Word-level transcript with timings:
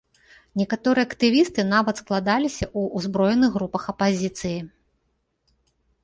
Некаторыя 0.59 1.03
актывісты 1.07 1.61
нават 1.73 1.95
складаліся 2.01 2.65
ў 2.67 3.01
узброеных 3.01 3.49
групах 3.59 3.83
апазіцыі. 3.93 4.55